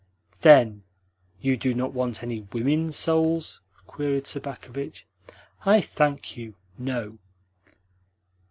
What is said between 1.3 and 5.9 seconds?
you do not want any WOMEN souls?" queried Sobakevitch. "I